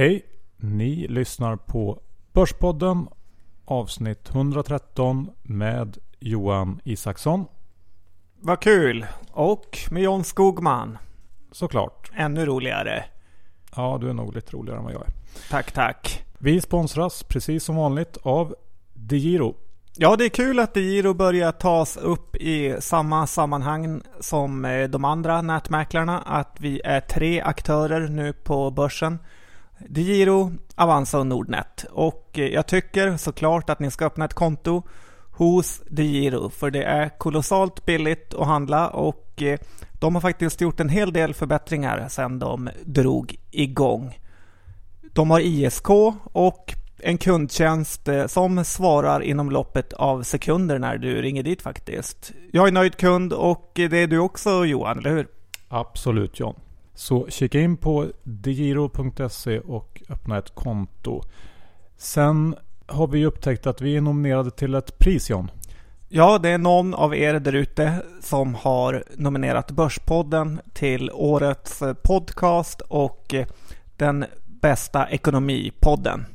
[0.00, 0.26] Hej!
[0.56, 2.00] Ni lyssnar på
[2.32, 3.08] Börspodden
[3.64, 7.44] avsnitt 113 med Johan Isaksson.
[8.40, 9.06] Vad kul!
[9.30, 10.98] Och med John Skogman.
[11.52, 12.10] Såklart.
[12.14, 13.04] Ännu roligare.
[13.76, 15.12] Ja, du är nog lite roligare än vad jag är.
[15.50, 16.24] Tack, tack.
[16.38, 18.54] Vi sponsras precis som vanligt av
[18.94, 19.54] DeGiro.
[19.96, 25.04] Ja, det är kul att DeGiro börjar tas upp i samma sammanhang som eh, de
[25.04, 26.18] andra nätmäklarna.
[26.18, 29.18] Att vi är tre aktörer nu på börsen.
[29.88, 31.84] DeGiro, Avanza och Nordnet.
[31.90, 34.82] Och eh, jag tycker såklart att ni ska öppna ett konto
[35.30, 36.50] hos DeGiro.
[36.50, 39.58] För det är kolossalt billigt att handla och eh,
[40.00, 44.18] de har faktiskt gjort en hel del förbättringar sedan de drog igång.
[45.12, 45.90] De har ISK
[46.32, 52.32] och en kundtjänst eh, som svarar inom loppet av sekunder när du ringer dit faktiskt.
[52.52, 55.26] Jag är nöjd kund och det är du också Johan, eller hur?
[55.68, 56.54] Absolut John.
[57.00, 61.22] Så kika in på digiro.se och öppna ett konto.
[61.96, 62.54] Sen
[62.86, 65.50] har vi upptäckt att vi är nominerade till ett pris John.
[66.08, 72.80] Ja, det är någon av er där ute som har nominerat Börspodden till årets podcast
[72.80, 73.34] och
[73.96, 76.26] den bästa ekonomipodden.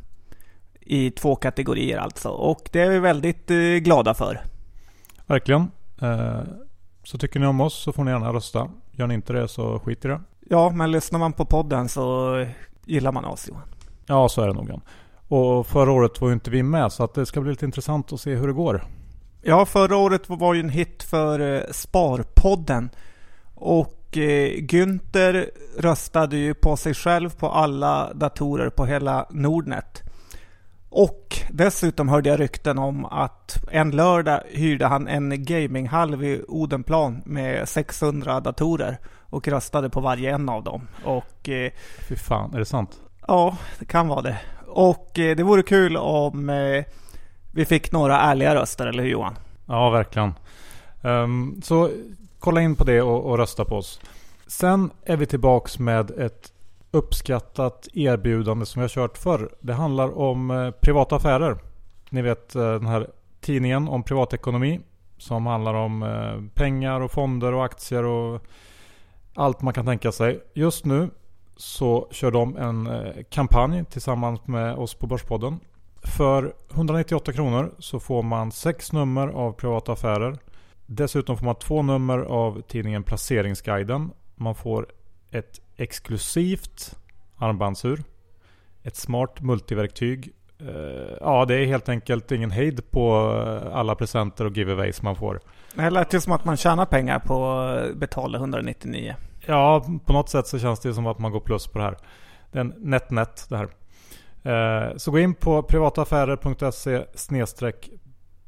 [0.79, 2.29] I två kategorier alltså.
[2.29, 4.41] Och det är vi väldigt eh, glada för.
[5.25, 5.71] Verkligen.
[6.01, 6.39] Eh,
[7.03, 8.69] så tycker ni om oss så får ni gärna rösta.
[8.91, 10.21] Gör ni inte det så skit i det.
[10.49, 12.45] Ja, men lyssnar man på podden så
[12.85, 13.63] gillar man oss Johan.
[14.05, 14.81] Ja, så är det nog.
[15.27, 18.13] Och förra året var ju inte vi med så att det ska bli lite intressant
[18.13, 18.83] att se hur det går.
[19.41, 22.89] Ja, förra året var ju en hit för eh, Sparpodden.
[23.53, 30.03] Och eh, Günther röstade ju på sig själv på alla datorer på hela Nordnet.
[30.89, 37.21] Och dessutom hörde jag rykten om att en lördag hyrde han en gaminghall vid Odenplan
[37.25, 38.97] med 600 datorer
[39.29, 40.87] och röstade på varje en av dem.
[41.03, 41.71] Och eh,
[42.09, 42.99] Fy fan, är det sant?
[43.27, 44.37] ja, det kan vara det.
[44.67, 46.85] Och eh, det vore kul om eh,
[47.51, 49.35] vi fick några ärliga röster, eller hur Johan?
[49.65, 50.33] Ja, verkligen.
[51.01, 51.89] Ehm, så
[52.39, 53.99] kolla in på det och, och rösta på oss.
[54.47, 56.51] Sen är vi tillbaks med ett
[56.91, 59.49] uppskattat erbjudande som vi har kört förr.
[59.59, 61.57] Det handlar om eh, privata affärer.
[62.09, 63.07] Ni vet eh, den här
[63.41, 64.79] tidningen om privatekonomi.
[65.17, 68.41] Som handlar om eh, pengar och fonder och aktier och
[69.35, 70.43] allt man kan tänka sig.
[70.53, 71.09] Just nu
[71.57, 75.59] så kör de en eh, kampanj tillsammans med oss på Börspodden.
[76.03, 80.37] För 198 kronor så får man sex nummer av privata affärer.
[80.85, 84.11] Dessutom får man två nummer av tidningen Placeringsguiden.
[84.35, 84.87] Man får
[85.31, 86.95] ett exklusivt
[87.37, 88.03] armbandsur.
[88.83, 90.31] Ett smart multiverktyg.
[90.59, 95.15] Eh, ja, det är helt enkelt ingen hejd på eh, alla presenter och giveaways man
[95.15, 95.39] får.
[95.75, 99.15] Det lät ju som att man tjänar pengar på att betala 199.
[99.45, 101.97] Ja, på något sätt så känns det som att man går plus på det här.
[102.51, 103.67] Det är en net-net det här.
[104.43, 107.05] Eh, Så gå in på privataffärer.se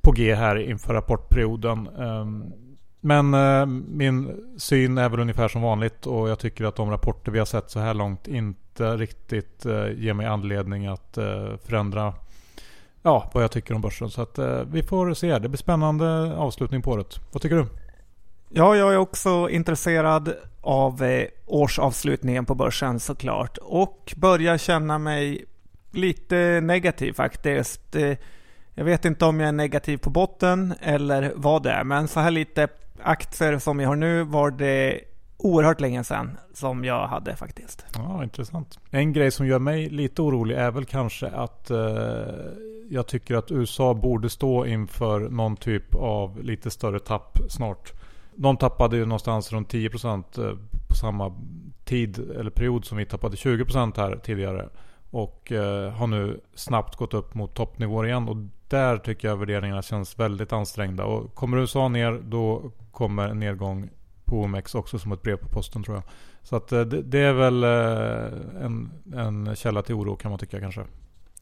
[0.00, 1.88] på G här inför rapportperioden.
[1.88, 2.52] Ehm,
[3.00, 7.32] men eh, min syn är väl ungefär som vanligt och jag tycker att de rapporter
[7.32, 12.14] vi har sett så här långt inte riktigt eh, ger mig anledning att eh, förändra
[13.02, 14.10] ja, vad jag tycker om börsen.
[14.10, 15.38] Så att eh, vi får se.
[15.38, 17.20] Det blir spännande avslutning på året.
[17.32, 17.66] Vad tycker du?
[18.48, 25.44] Ja, jag är också intresserad av eh, årsavslutningen på börsen såklart och börjar känna mig
[25.90, 27.96] lite negativ faktiskt.
[27.96, 28.16] Eh,
[28.74, 32.20] jag vet inte om jag är negativ på botten eller vad det är, men så
[32.20, 32.68] här lite
[33.02, 35.00] aktier som jag har nu var det
[35.36, 37.86] oerhört länge sedan som jag hade faktiskt.
[37.94, 38.78] Ja, intressant.
[38.90, 41.78] En grej som gör mig lite orolig är väl kanske att eh,
[42.90, 47.92] jag tycker att USA borde stå inför någon typ av lite större tapp snart.
[48.34, 50.56] De tappade ju någonstans runt 10% eh,
[50.88, 51.34] på samma
[51.84, 54.68] tid eller period som vi tappade 20% här tidigare.
[55.10, 58.28] Och eh, har nu snabbt gått upp mot toppnivåer igen.
[58.28, 58.36] Och
[58.70, 61.04] där tycker jag värderingarna känns väldigt ansträngda.
[61.04, 63.90] Och kommer USA ner då kommer en nedgång
[64.24, 66.04] på OMX också som ett brev på posten tror jag.
[66.42, 70.38] Så att eh, det, det är väl eh, en, en källa till oro kan man
[70.38, 70.84] tycka kanske.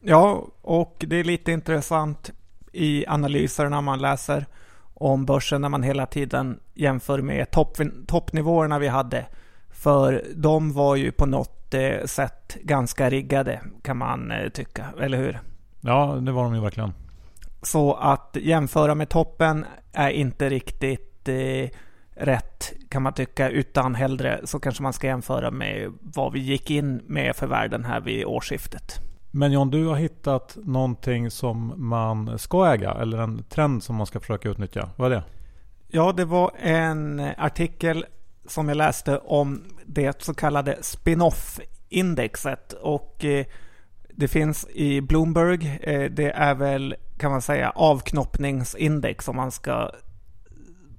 [0.01, 2.31] Ja, och det är lite intressant
[2.71, 4.45] i analyser när man läser
[4.93, 7.77] om börsen när man hela tiden jämför med topp,
[8.07, 9.25] toppnivåerna vi hade.
[9.69, 15.39] För de var ju på något eh, sätt ganska riggade kan man tycka, eller hur?
[15.81, 16.93] Ja, det var de ju verkligen.
[17.67, 21.69] Så att jämföra med toppen är inte riktigt eh,
[22.15, 26.71] rätt kan man tycka, utan hellre så kanske man ska jämföra med vad vi gick
[26.71, 28.99] in med för värden här vid årsskiftet.
[29.31, 34.05] Men John, du har hittat någonting som man ska äga eller en trend som man
[34.05, 34.89] ska försöka utnyttja.
[34.95, 35.23] Vad är det?
[35.87, 38.05] Ja, det var en artikel
[38.47, 43.45] som jag läste om det så kallade spin-off-indexet och eh,
[44.09, 45.79] det finns i Bloomberg.
[45.83, 49.91] Eh, det är väl kan man säga avknoppningsindex om man ska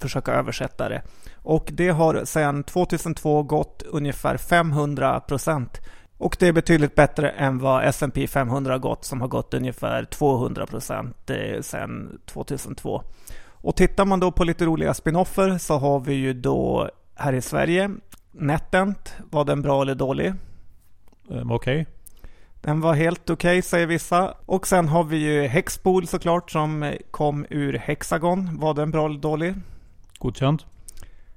[0.00, 1.02] försöka översätta det.
[1.34, 5.80] Och det har sedan 2002 gått ungefär 500 procent.
[6.18, 10.04] Och det är betydligt bättre än vad S&P 500 har gått som har gått ungefär
[10.04, 13.02] 200 procent eh, sedan 2002.
[13.60, 17.40] Och tittar man då på lite roliga spinoffer så har vi ju då här i
[17.40, 17.90] Sverige
[18.32, 19.14] NetEnt.
[19.30, 20.34] Var den bra eller dålig?
[21.28, 21.80] Um, okej.
[21.80, 21.97] Okay.
[22.68, 24.34] Den var helt okej okay, säger vissa.
[24.46, 28.58] Och sen har vi ju Hexpool såklart som kom ur Hexagon.
[28.60, 29.54] Var den bra eller dålig?
[30.18, 30.66] Godkänt.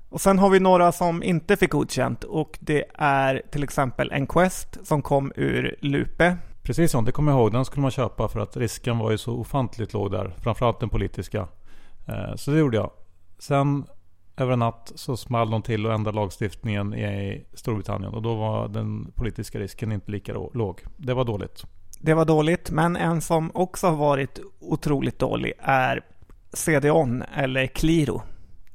[0.10, 4.78] Och sen har vi några som inte fick godkänt och det är till exempel Enquest
[4.84, 6.38] som kom ur Lupe.
[6.64, 7.52] Precis så, det kommer jag ihåg.
[7.52, 10.34] Den skulle man köpa för att risken var ju så ofantligt låg där.
[10.38, 11.48] Framförallt den politiska.
[12.08, 12.92] Eh, så det gjorde jag.
[13.40, 13.86] Sen
[14.42, 18.14] över en natt så small de till och ändrade lagstiftningen i Storbritannien.
[18.14, 20.82] Och då var den politiska risken inte lika låg.
[20.98, 21.64] Det var dåligt.
[22.00, 26.02] Det var dåligt, men en som också har varit otroligt dålig är
[26.54, 28.22] CDON eller Qliro.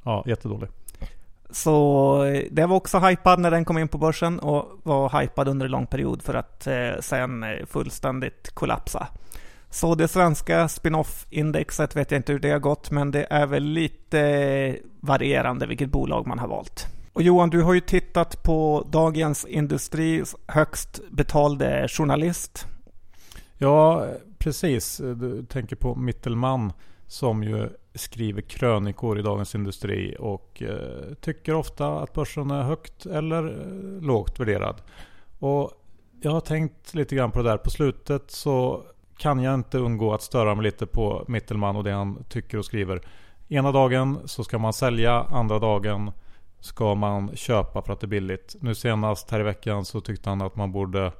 [0.03, 0.69] Ja, jättedålig.
[1.51, 5.67] Så det var också hypad när den kom in på börsen och var hypad under
[5.67, 9.09] en lång period för att eh, sen eh, fullständigt kollapsa.
[9.77, 13.63] Så det svenska spin-off-indexet vet jag inte hur det har gått, men det är väl
[13.63, 16.87] lite varierande vilket bolag man har valt.
[17.13, 22.67] Och Johan, du har ju tittat på Dagens Industris högst betalde journalist.
[23.59, 24.07] Ja,
[24.39, 24.97] precis.
[24.99, 26.73] Du tänker på Mittelman
[27.07, 33.07] som ju skriver krönikor i Dagens Industri och eh, tycker ofta att börsen är högt
[33.07, 34.83] eller eh, lågt värderad.
[35.39, 35.73] Och
[36.21, 37.59] jag har tänkt lite grann på det där.
[37.59, 38.85] På slutet så
[39.17, 42.65] kan jag inte undgå att störa mig lite på Mittelman och det han tycker och
[42.65, 43.01] skriver.
[43.49, 46.13] Ena dagen så ska man sälja, andra dagen
[46.61, 48.57] ska man köpa för att det är billigt.
[48.61, 51.13] Nu senast här i veckan så tyckte han att man borde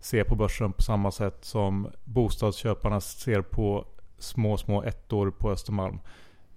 [0.00, 3.84] se på börsen på samma sätt som bostadsköparna ser på
[4.18, 5.98] små, små ettor på Östermalm.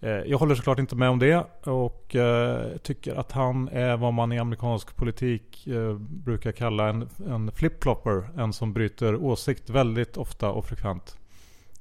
[0.01, 4.13] Eh, jag håller såklart inte med om det och eh, tycker att han är vad
[4.13, 8.41] man i amerikansk politik eh, brukar kalla en, en flip-flopper.
[8.41, 11.17] En som bryter åsikt väldigt ofta och frekvent.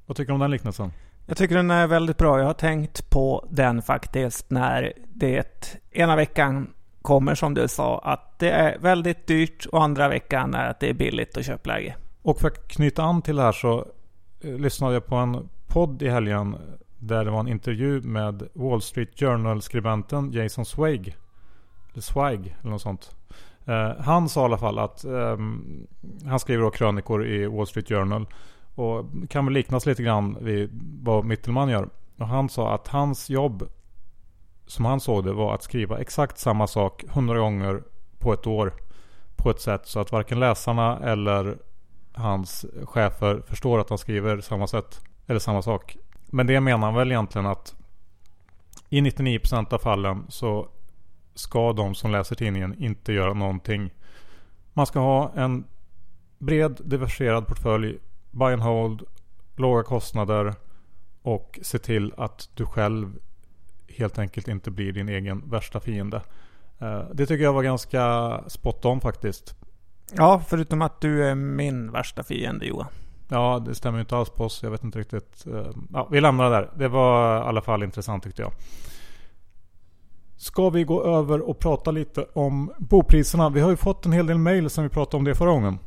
[0.07, 0.93] Vad tycker du om den liknelsen?
[1.27, 2.39] Jag tycker den är väldigt bra.
[2.39, 8.39] Jag har tänkt på den faktiskt när det ena veckan kommer som du sa att
[8.39, 11.97] det är väldigt dyrt och andra veckan är att det är billigt och köpläge.
[12.23, 13.87] Och för att knyta an till det här så
[14.41, 16.57] lyssnade jag på en podd i helgen
[17.07, 21.17] där det var en intervju med Wall Street Journal-skribenten Jason Swig.
[21.93, 23.17] Eller Swig eller något sånt.
[23.65, 25.87] Eh, han sa i alla fall att um,
[26.27, 28.27] han skriver då krönikor i Wall Street Journal.
[28.75, 30.71] Och kan väl liknas lite grann vid
[31.03, 31.89] vad Mittelman gör.
[32.19, 33.69] Och han sa att hans jobb
[34.67, 37.83] som han såg det var att skriva exakt samma sak hundra gånger
[38.19, 38.73] på ett år.
[39.37, 41.59] På ett sätt så att varken läsarna eller
[42.13, 45.01] hans chefer förstår att han skriver samma sätt.
[45.27, 45.97] Eller samma sak.
[46.27, 47.75] Men det menar han väl egentligen att
[48.89, 50.69] i 99% av fallen så
[51.35, 53.91] ska de som läser tidningen inte göra någonting.
[54.73, 55.65] Man ska ha en
[56.39, 57.99] bred diversifierad portfölj,
[58.31, 59.03] buy and hold
[59.57, 60.55] låga kostnader
[61.23, 63.19] och se till att du själv
[63.89, 66.23] helt enkelt inte blir din egen värsta fiende.
[66.79, 69.55] Eh, det tycker jag var ganska spot on faktiskt.
[70.13, 72.89] Ja, förutom att du är min värsta fiende Johan.
[73.29, 74.63] Ja, det stämmer ju inte alls på oss.
[74.63, 75.47] Jag vet inte riktigt.
[75.47, 76.71] Eh, ja, vi lämnar det där.
[76.77, 78.53] Det var i alla fall intressant tyckte jag.
[80.37, 83.49] Ska vi gå över och prata lite om bopriserna?
[83.49, 85.79] Vi har ju fått en hel del mail som vi pratade om det förra gången.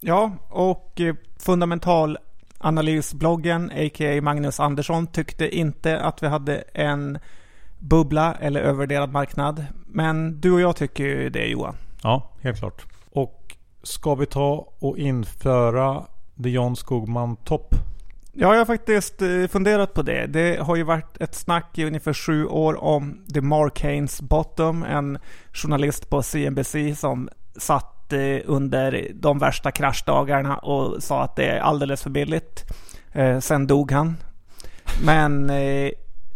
[0.00, 4.22] Ja, och eh, fundamentalanalysbloggen, a.k.a.
[4.22, 7.18] Magnus Andersson, tyckte inte att vi hade en
[7.78, 9.66] bubbla eller övervärderad marknad.
[9.86, 11.76] Men du och jag tycker ju det Johan.
[12.02, 12.86] Ja, helt klart.
[13.10, 16.04] Och ska vi ta och införa
[16.42, 17.74] The John Skogman Topp?
[18.40, 20.26] Ja, jag har faktiskt eh, funderat på det.
[20.26, 24.82] Det har ju varit ett snack i ungefär sju år om The Mark Haynes Bottom,
[24.82, 25.18] en
[25.52, 31.60] journalist på CNBC som satt eh, under de värsta kraschdagarna och sa att det är
[31.60, 32.64] alldeles för billigt.
[33.12, 34.16] Eh, sen dog han.
[35.04, 35.48] Men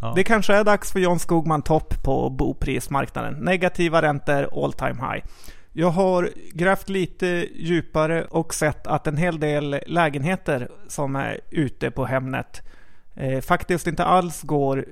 [0.01, 0.13] ja.
[0.17, 3.35] det kanske är dags för John Skogman topp på boprismarknaden.
[3.35, 5.25] Negativa räntor all time high.
[5.73, 11.91] Jag har grävt lite djupare och sett att en hel del lägenheter som är ute
[11.91, 12.63] på Hemnet
[13.15, 14.85] eh, faktiskt inte alls går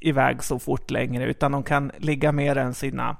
[0.00, 3.16] iväg så fort längre utan de kan ligga mer än sina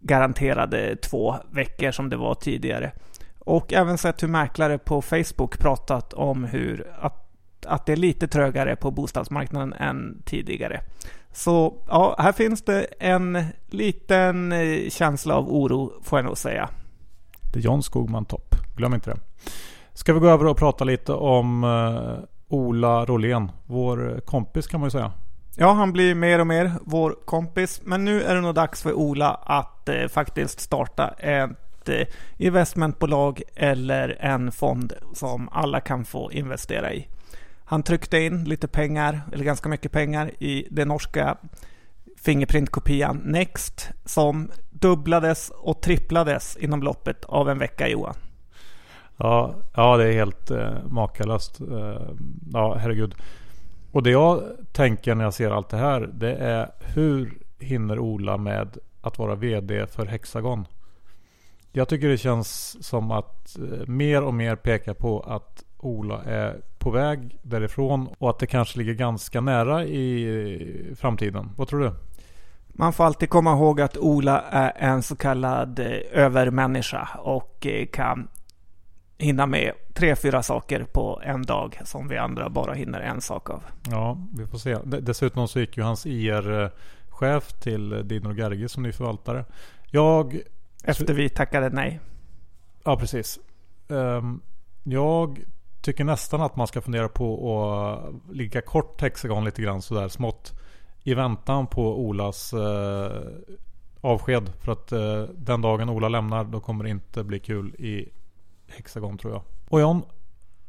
[0.00, 2.92] garanterade två veckor som det var tidigare.
[3.38, 7.26] Och även sett hur mäklare på Facebook pratat om hur att,
[7.66, 10.80] att det är lite trögare på bostadsmarknaden än tidigare.
[11.36, 16.68] Så ja, här finns det en liten eh, känsla av oro får jag nog säga.
[17.52, 18.54] Det är John Skogman topp.
[18.76, 19.20] Glöm inte det.
[19.92, 23.50] Ska vi gå över och prata lite om uh, Ola Rolén.
[23.66, 25.12] Vår kompis kan man ju säga.
[25.56, 27.80] Ja, han blir mer och mer vår kompis.
[27.84, 33.42] Men nu är det nog dags för Ola att eh, faktiskt starta ett eh, investmentbolag
[33.54, 37.08] eller en fond som alla kan få investera i.
[37.68, 41.36] Han tryckte in lite pengar, eller ganska mycket pengar, i den norska
[42.16, 48.14] Fingerprint-kopian Next som dubblades och tripplades inom loppet av en vecka Johan.
[49.16, 51.60] Ja, ja det är helt eh, makalöst.
[51.60, 52.00] Eh,
[52.52, 53.14] ja, herregud.
[53.92, 54.42] Och det jag
[54.72, 59.34] tänker när jag ser allt det här, det är hur hinner Ola med att vara
[59.34, 60.66] VD för Hexagon?
[61.72, 66.60] Jag tycker det känns som att eh, mer och mer pekar på att Ola är
[66.78, 71.50] på väg därifrån och att det kanske ligger ganska nära i framtiden.
[71.56, 71.92] Vad tror du?
[72.68, 77.86] Man får alltid komma ihåg att Ola är en så kallad eh, övermänniska och eh,
[77.86, 78.28] kan
[79.18, 83.50] hinna med tre, fyra saker på en dag som vi andra bara hinner en sak
[83.50, 83.62] av.
[83.90, 84.78] Ja, vi får se.
[84.84, 89.44] Dessutom så gick ju hans IR-chef till Dino Gerge som ny förvaltare.
[89.90, 90.40] Jag...
[90.84, 92.00] Efter vi tackade nej.
[92.84, 93.38] Ja, precis.
[93.88, 94.40] Ehm,
[94.84, 95.44] jag
[95.86, 100.60] tycker nästan att man ska fundera på att ligga kort Hexagon lite grann sådär smått.
[101.02, 103.22] I väntan på Olas eh,
[104.00, 104.52] avsked.
[104.60, 108.08] För att eh, den dagen Ola lämnar då kommer det inte bli kul i
[108.66, 109.42] Hexagon tror jag.
[109.68, 110.02] Och John,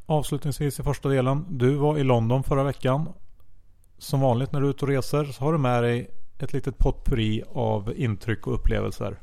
[0.06, 1.46] avslutningsvis i första delen.
[1.50, 3.10] Du var i London förra veckan.
[3.98, 6.10] Som vanligt när du är ute och reser så har du med dig
[6.40, 9.20] ett litet potpurri av intryck och upplevelser.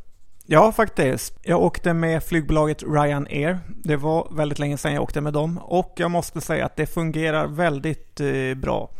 [0.46, 1.38] Ja, faktiskt.
[1.42, 3.58] Jag åkte med flygbolaget Ryanair.
[3.68, 6.86] Det var väldigt länge sedan jag åkte med dem och jag måste säga att det
[6.86, 8.90] fungerar väldigt eh, bra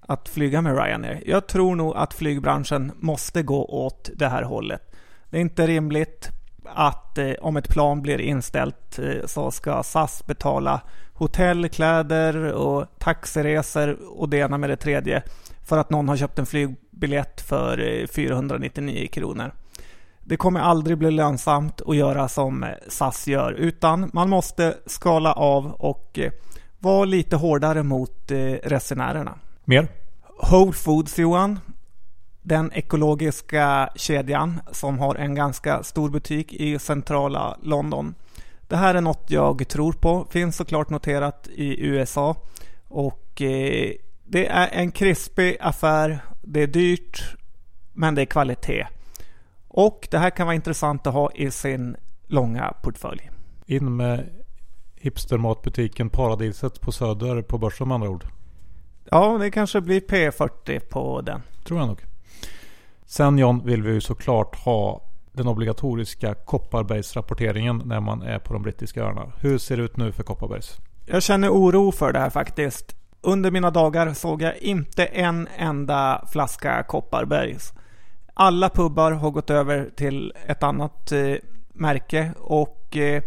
[0.00, 1.22] att flyga med Ryanair.
[1.26, 4.94] Jag tror nog att flygbranschen måste gå åt det här hållet.
[5.30, 6.28] Det är inte rimligt
[6.64, 10.80] att eh, om ett plan blir inställt eh, så ska SAS betala
[11.12, 15.22] hotell, kläder och taxiresor och det ena med det tredje
[15.68, 19.52] för att någon har köpt en flygbiljett för eh, 499 kronor.
[20.28, 25.72] Det kommer aldrig bli lönsamt att göra som SAS gör utan man måste skala av
[25.72, 26.32] och eh,
[26.78, 29.38] vara lite hårdare mot eh, resenärerna.
[29.64, 29.88] Mer?
[30.50, 31.58] Whole Foods Johan.
[32.42, 38.14] Den ekologiska kedjan som har en ganska stor butik i centrala London.
[38.66, 40.26] Det här är något jag tror på.
[40.30, 42.36] Finns såklart noterat i USA.
[42.88, 43.92] Och eh,
[44.24, 46.18] det är en krispig affär.
[46.42, 47.36] Det är dyrt.
[47.92, 48.86] Men det är kvalitet.
[49.78, 53.30] Och det här kan vara intressant att ha i sin långa portfölj.
[53.66, 54.28] In med
[54.96, 58.24] hipstermatbutiken Paradiset på Söder på börsen med andra ord.
[59.10, 61.42] Ja, det kanske blir P40 på den.
[61.64, 62.04] Tror jag nog.
[63.06, 68.62] Sen John vill vi ju såklart ha den obligatoriska Kopparbergsrapporteringen när man är på de
[68.62, 69.32] brittiska öarna.
[69.40, 70.76] Hur ser det ut nu för Kopparbergs?
[71.06, 72.96] Jag känner oro för det här faktiskt.
[73.20, 77.72] Under mina dagar såg jag inte en enda flaska Kopparbergs.
[78.40, 81.34] Alla pubbar har gått över till ett annat eh,
[81.72, 83.22] märke och eh,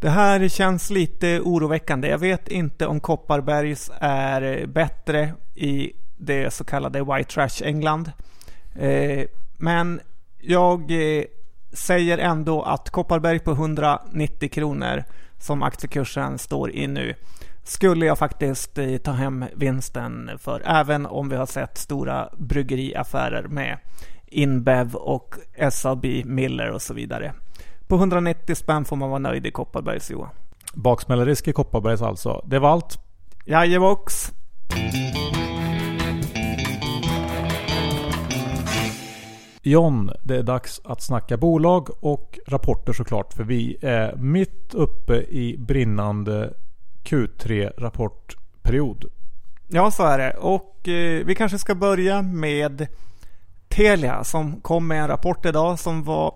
[0.00, 2.08] Det här känns lite oroväckande.
[2.08, 8.12] Jag vet inte om Kopparbergs är bättre i det så kallade White Trash England.
[8.74, 9.26] Eh,
[9.56, 10.00] men
[10.40, 11.24] jag eh,
[11.72, 15.04] säger ändå att Kopparberg på 190 kronor
[15.38, 17.14] som aktiekursen står i nu
[17.64, 20.62] skulle jag faktiskt eh, ta hem vinsten för.
[20.64, 23.78] Även om vi har sett stora bryggeriaffärer med
[24.34, 25.34] Inbev och
[25.70, 27.34] SAB Miller och så vidare.
[27.86, 30.30] På 190 spänn får man vara nöjd i Kopparbergs Johan.
[30.74, 32.44] Baksmällerisk i Kopparbergs alltså.
[32.46, 32.98] Det var allt.
[33.44, 34.32] Jajebox.
[39.62, 43.32] John, det är dags att snacka bolag och rapporter såklart.
[43.32, 46.54] För vi är mitt uppe i brinnande
[47.04, 49.04] Q3-rapportperiod.
[49.68, 50.34] Ja, så är det.
[50.34, 52.86] Och eh, vi kanske ska börja med
[53.74, 56.34] Telia som kom med en rapport idag som var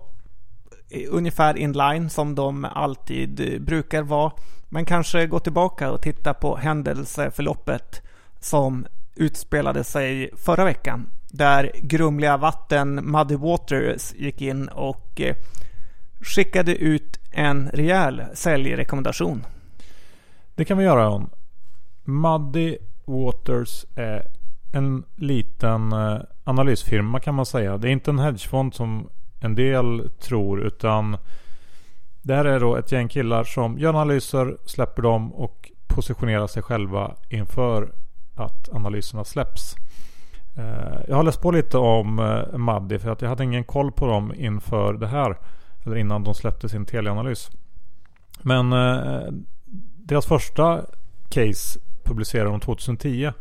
[1.08, 4.32] ungefär inline som de alltid eh, brukar vara.
[4.68, 8.02] Men kanske gå tillbaka och titta på händelseförloppet
[8.40, 11.06] som utspelade sig förra veckan.
[11.30, 15.36] Där grumliga vatten, Muddy Waters, gick in och eh,
[16.20, 19.46] skickade ut en rejäl säljrekommendation.
[20.54, 21.30] Det kan vi göra John.
[22.04, 24.37] Muddy Waters är
[24.72, 27.78] en liten eh, analysfirma kan man säga.
[27.78, 29.08] Det är inte en hedgefond som
[29.40, 31.16] en del tror utan
[32.22, 36.62] det här är då ett gäng killar som gör analyser, släpper dem och positionerar sig
[36.62, 37.92] själva inför
[38.34, 39.76] att analyserna släpps.
[40.56, 43.92] Eh, jag har läst på lite om eh, Maddi för att jag hade ingen koll
[43.92, 45.36] på dem inför det här.
[45.84, 47.50] Eller innan de släppte sin teleanalys.
[48.42, 48.70] Men
[49.96, 50.80] deras första
[51.28, 53.32] case publicerade de 2010.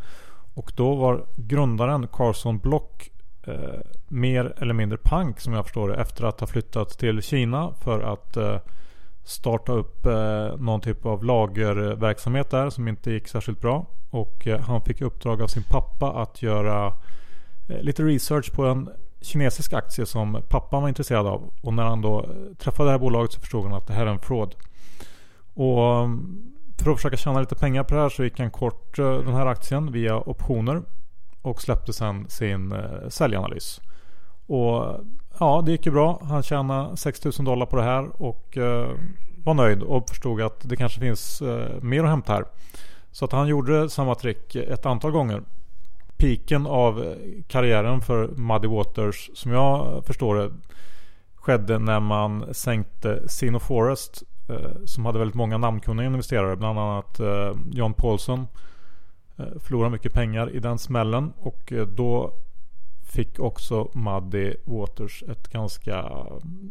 [0.57, 3.11] Och då var grundaren Carson Block
[3.43, 5.95] eh, mer eller mindre pank som jag förstår det.
[5.95, 8.57] Efter att ha flyttat till Kina för att eh,
[9.23, 13.85] starta upp eh, någon typ av lagerverksamhet där som inte gick särskilt bra.
[14.09, 16.93] Och eh, han fick uppdrag av sin pappa att göra
[17.69, 18.89] eh, lite research på en
[19.21, 21.53] kinesisk aktie som pappan var intresserad av.
[21.61, 24.05] Och när han då eh, träffade det här bolaget så förstod han att det här
[24.05, 24.55] är en fraud.
[25.53, 26.09] Och
[26.83, 29.33] för att försöka tjäna lite pengar på det här så gick han kort eh, den
[29.33, 30.81] här aktien via optioner.
[31.41, 33.81] Och släppte sen sin eh, säljanalys.
[34.47, 34.99] Och
[35.39, 36.21] ja, det gick ju bra.
[36.23, 38.89] Han tjänade 6000 dollar på det här och eh,
[39.43, 41.41] var nöjd och förstod att det kanske finns
[41.81, 42.45] mer att hämta här.
[43.11, 45.43] Så att han gjorde samma trick ett antal gånger.
[46.17, 47.15] Piken av
[47.47, 50.51] karriären för Muddy Waters som jag förstår det
[51.47, 56.55] skedde när man sänkte Sino Forest Eh, som hade väldigt många namnkunniga investerare.
[56.55, 58.47] Bland annat eh, John Paulson
[59.37, 62.33] eh, förlorade mycket pengar i den smällen och då
[63.03, 66.11] fick också Muddy Waters ett ganska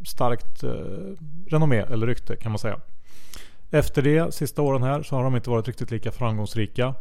[0.07, 0.65] starkt
[1.47, 2.81] renommé eller rykte kan man säga.
[3.71, 6.95] Efter det, sista åren här, så har de inte varit riktigt lika framgångsrika.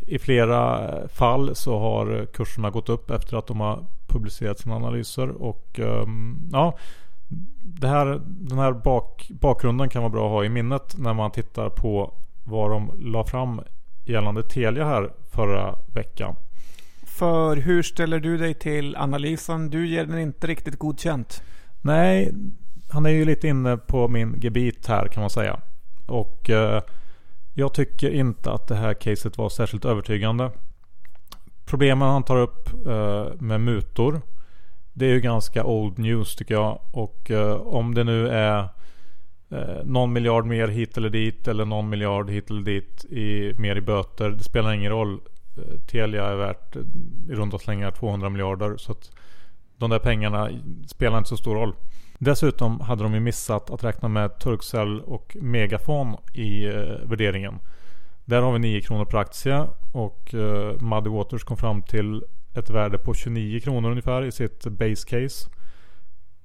[0.00, 5.28] I flera fall så har kurserna gått upp efter att de har publicerat sina analyser.
[5.28, 5.80] Och
[6.52, 6.78] ja,
[7.80, 11.30] det här, den här bak, bakgrunden kan vara bra att ha i minnet när man
[11.30, 12.14] tittar på
[12.44, 13.60] vad de la fram
[14.04, 16.34] gällande Telia här förra veckan.
[17.02, 19.70] För hur ställer du dig till analysen?
[19.70, 21.42] Du ger den inte riktigt godkänt.
[21.80, 22.34] Nej,
[22.90, 25.60] han är ju lite inne på min gebit här kan man säga.
[26.06, 26.82] Och eh,
[27.54, 30.50] jag tycker inte att det här caset var särskilt övertygande.
[31.64, 34.20] Problemen han tar upp eh, med mutor.
[34.92, 36.80] Det är ju ganska old news tycker jag.
[36.90, 38.68] Och eh, om det nu är
[39.50, 43.76] eh, någon miljard mer hit eller dit eller någon miljard hit eller dit i, mer
[43.76, 44.30] i böter.
[44.30, 45.20] Det spelar ingen roll.
[45.56, 46.82] Eh, Telia är värt eh,
[47.28, 48.76] i runda slängar 200 miljarder.
[48.76, 49.10] Så att
[49.76, 50.50] de där pengarna
[50.86, 51.74] spelar inte så stor roll.
[52.18, 56.72] Dessutom hade de ju missat att räkna med Turkcell och Megafon i eh,
[57.04, 57.58] värderingen.
[58.24, 62.22] Där har vi 9 kronor per aktie och eh, Muddy Waters kom fram till
[62.54, 65.50] ett värde på 29 kronor ungefär i sitt base case.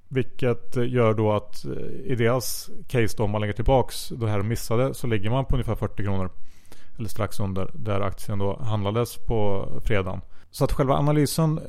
[0.07, 1.71] Vilket gör då att eh,
[2.03, 5.55] i deras case då om man lägger tillbaks det här missade så ligger man på
[5.55, 6.29] ungefär 40 kronor.
[6.97, 10.21] Eller strax under där aktien då handlades på fredagen.
[10.51, 11.63] Så att själva analysen eh,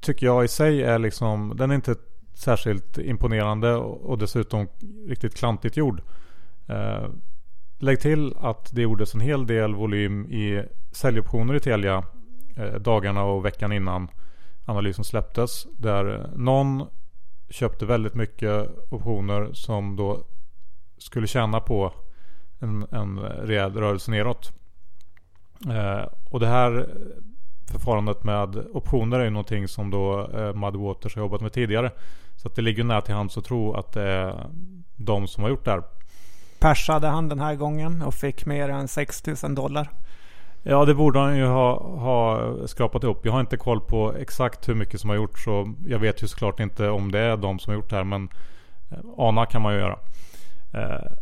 [0.00, 1.94] tycker jag i sig är liksom, den är inte
[2.34, 4.68] särskilt imponerande och dessutom
[5.08, 6.02] riktigt klantigt gjord.
[6.68, 7.08] Eh,
[7.78, 12.04] lägg till att det gjordes en hel del volym i säljoptioner i Telia
[12.58, 14.08] Eh, dagarna och veckan innan
[14.64, 15.66] analysen släpptes.
[15.76, 16.86] Där någon
[17.50, 20.24] köpte väldigt mycket optioner som då
[20.98, 21.92] skulle tjäna på
[22.58, 24.52] en, en rejäl rörelse neråt.
[25.70, 26.88] Eh, och det här
[27.72, 31.90] förfarandet med optioner är ju någonting som då eh, Mud Waters har jobbat med tidigare.
[32.36, 34.46] Så att det ligger nära till hands att tro att det är
[34.96, 35.82] de som har gjort det här.
[36.58, 39.90] persade han den här gången och fick mer än 6000 dollar.
[40.62, 43.20] Ja, det borde han ju ha, ha skrapat ihop.
[43.22, 45.44] Jag har inte koll på exakt hur mycket som har gjorts.
[45.44, 48.04] Så jag vet ju såklart inte om det är de som har gjort det här.
[48.04, 48.28] Men
[48.90, 49.98] eh, ana kan man ju göra.
[50.74, 51.12] Eh,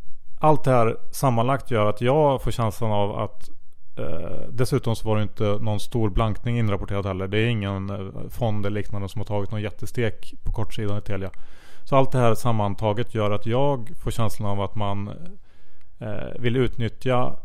[0.41, 3.49] allt det här sammanlagt gör att jag får känslan av att
[3.99, 7.29] eh, Dessutom så var det inte någon stor blankning inrapporterad heller.
[7.29, 11.31] Det är ingen fond eller liknande som har tagit någon jättestek på kortsidan i Telia.
[11.85, 15.11] Så allt det här sammantaget gör att jag får känslan av att man
[16.39, 17.37] vill utnyttja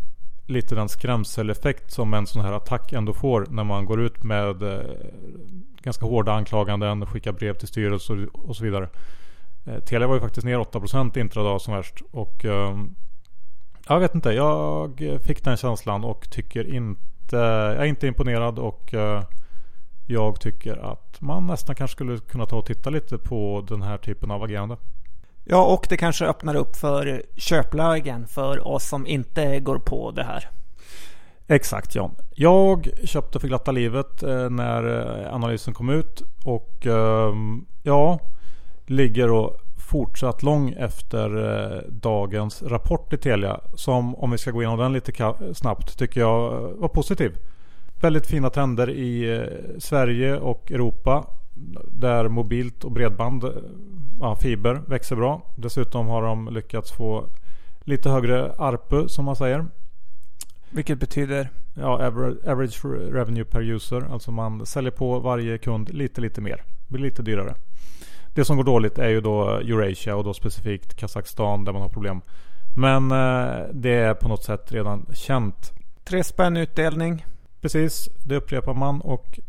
[0.45, 4.63] lite den skrämseleffekt som en sån här attack ändå får när man går ut med
[4.63, 4.79] eh,
[5.81, 8.89] ganska hårda anklaganden, skickar brev till styrelser och, och så vidare.
[9.65, 12.01] Eh, Telia var ju faktiskt ner 8% intradag som värst.
[12.11, 12.77] Och eh,
[13.87, 18.93] jag vet inte, jag fick den känslan och tycker inte, jag är inte imponerad och
[18.93, 19.23] eh,
[20.07, 23.97] jag tycker att man nästan kanske skulle kunna ta och titta lite på den här
[23.97, 24.77] typen av agerande.
[25.43, 30.23] Ja, och det kanske öppnar upp för köplägen för oss som inte går på det
[30.23, 30.49] här.
[31.47, 32.15] Exakt John.
[32.35, 38.19] Jag köpte för glatta livet eh, när eh, analysen kom ut och ehm, ja,
[38.85, 39.57] ligger och
[39.89, 43.59] fortsatt lång efter eh, dagens rapport i Telia.
[43.73, 47.37] Som om vi ska gå igenom den lite snabbt tycker jag var positiv.
[48.01, 49.45] Väldigt fina trender i
[49.79, 51.25] Sverige och Europa.
[51.87, 53.45] Där mobilt och bredband
[54.19, 55.41] ja, fiber växer bra.
[55.55, 57.29] Dessutom har de lyckats få
[57.83, 59.65] lite högre ARPU som man säger.
[60.69, 61.49] Vilket betyder?
[61.73, 62.07] Ja,
[62.45, 64.03] average revenue per user.
[64.11, 66.63] Alltså man säljer på varje kund lite, lite mer.
[66.87, 67.55] Det blir lite dyrare.
[68.33, 71.89] Det som går dåligt är ju då Eurasia och då specifikt Kazakstan där man har
[71.89, 72.21] problem.
[72.75, 75.71] Men eh, det är på något sätt redan känt.
[76.03, 77.25] Tre spänn utdelning.
[77.61, 79.39] Precis, det upprepar man och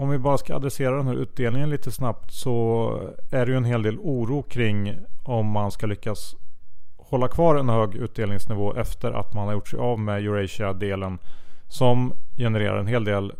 [0.00, 2.92] om vi bara ska adressera den här utdelningen lite snabbt så
[3.30, 6.36] är det ju en hel del oro kring om man ska lyckas
[6.96, 11.18] hålla kvar en hög utdelningsnivå efter att man har gjort sig av med Eurasia-delen
[11.68, 13.32] som genererar en hel del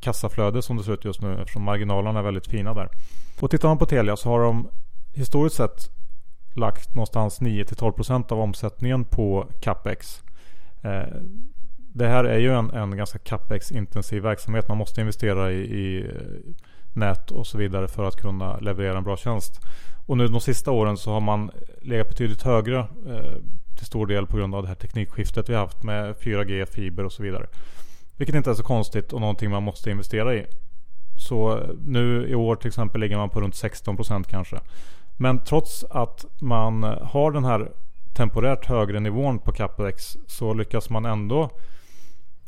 [0.00, 2.88] kassaflöde som det ser ut just nu eftersom marginalerna är väldigt fina där.
[3.40, 4.68] Och tittar man på Telia så har de
[5.12, 5.90] historiskt sett
[6.54, 10.22] lagt någonstans 9-12% av omsättningen på capex.
[10.82, 11.02] Eh,
[11.98, 14.68] det här är ju en, en ganska capex-intensiv verksamhet.
[14.68, 16.12] Man måste investera i, i, eh,
[16.92, 19.60] nät och så vidare för att kunna leverera en bra tjänst.
[20.06, 21.50] Och nu de sista åren så har man
[21.82, 23.36] legat betydligt högre eh,
[23.76, 27.04] till stor del på grund av det här teknikskiftet vi har haft med 4G, fiber
[27.04, 27.46] och så vidare.
[28.16, 30.46] Vilket inte är så konstigt och någonting man måste investera i.
[31.16, 34.60] Så eh, nu i år till exempel ligger man på runt 16% kanske.
[35.16, 37.72] Men trots att man har den här
[38.16, 41.52] temporärt högre nivån på capex så lyckas man ändå Eh,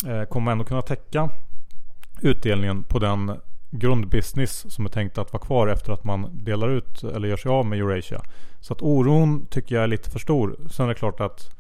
[0.07, 1.31] Eh, kommer ändå kunna täcka
[2.23, 7.03] utdelningen på den grundbusiness som är tänkt att vara kvar efter att man delar ut
[7.03, 8.23] eller gör sig av med Eurasia.
[8.61, 10.57] Så att oron tycker jag är lite för stor.
[10.71, 11.55] Sen är det klart att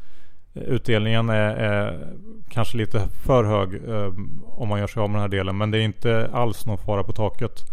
[0.54, 2.14] eh, utdelningen är, är
[2.48, 4.12] kanske lite för hög eh,
[4.46, 5.58] om man gör sig av med den här delen.
[5.58, 7.64] Men det är inte alls någon fara på taket.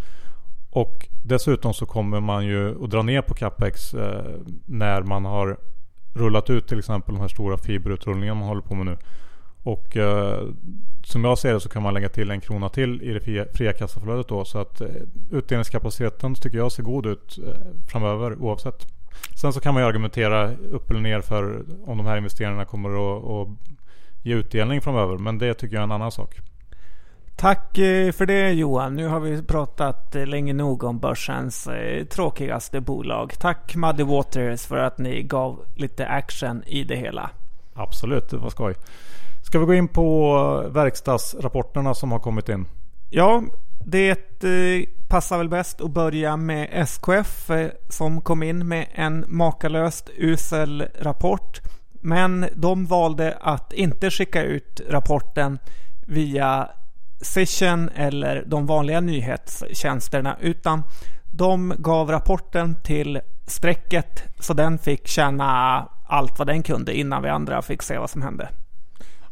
[0.69, 4.25] Och dessutom så kommer man ju att dra ner på capex eh,
[4.65, 5.57] när man har
[6.13, 8.97] rullat ut till exempel de här stora fiberutrullningarna man håller på med nu.
[9.67, 10.47] Och eh,
[11.03, 13.45] som jag ser det så kan man lägga till en krona till i det fria,
[13.53, 14.45] fria kassaflödet då.
[14.45, 14.87] Så att eh,
[15.31, 17.53] utdelningskapaciteten tycker jag ser god ut eh,
[17.87, 18.87] framöver oavsett.
[19.35, 22.89] Sen så kan man ju argumentera upp eller ner för om de här investeringarna kommer
[22.89, 23.47] att, att
[24.23, 25.17] ge utdelning framöver.
[25.17, 26.35] Men det tycker jag är en annan sak.
[27.35, 28.95] Tack eh, för det Johan.
[28.95, 33.33] Nu har vi pratat eh, länge nog om börsens eh, tråkigaste bolag.
[33.39, 37.29] Tack Muddy Waters för att ni gav lite action i det hela.
[37.73, 38.75] Absolut, det var skoj.
[39.47, 42.67] Ska vi gå in på verkstadsrapporterna som har kommit in?
[43.09, 43.43] Ja,
[43.85, 49.25] det eh, passar väl bäst att börja med SKF eh, som kom in med en
[49.27, 51.61] makalöst usel rapport.
[51.91, 55.59] Men de valde att inte skicka ut rapporten
[56.07, 56.69] via
[57.21, 60.83] Session eller de vanliga nyhetstjänsterna utan
[61.31, 65.45] de gav rapporten till strecket så den fick känna
[66.05, 68.49] allt vad den kunde innan vi andra fick se vad som hände.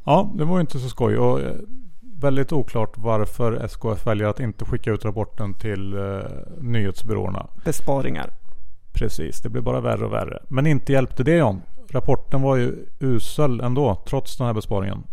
[0.05, 1.17] Ja, det var ju inte så skoj.
[1.17, 1.55] Och eh,
[2.01, 6.19] väldigt oklart varför SKF väljer att inte skicka ut rapporten till eh,
[6.61, 7.47] nyhetsbyråerna.
[7.65, 8.29] Besparingar.
[8.93, 10.39] Precis, det blir bara värre och värre.
[10.47, 11.61] Men inte hjälpte det John.
[11.89, 15.03] Rapporten var ju usel ändå, trots den här besparingen.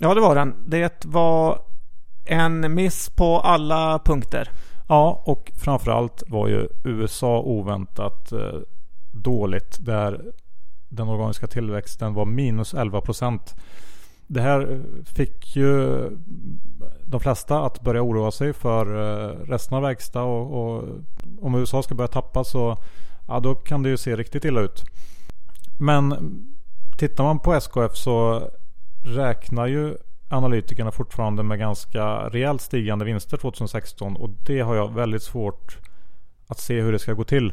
[0.00, 0.54] Ja, det var den.
[0.66, 1.58] Det var
[2.24, 4.50] en miss på alla punkter.
[4.88, 8.58] Ja, och framförallt var ju USA oväntat eh,
[9.12, 9.76] dåligt.
[9.80, 10.20] Där
[10.88, 13.54] den organiska tillväxten var minus 11 procent.
[14.30, 16.00] Det här fick ju
[17.04, 20.84] de flesta att börja oroa sig för eh, resten av verkstad och, och
[21.40, 22.76] om USA ska börja tappa så
[23.28, 24.84] ja, då kan det ju se riktigt illa ut.
[25.78, 26.14] Men
[26.98, 28.48] tittar man på SKF så
[29.04, 29.96] räknar ju
[30.28, 35.78] analytikerna fortfarande med ganska rejält stigande vinster 2016 och det har jag väldigt svårt
[36.46, 37.52] att se hur det ska gå till.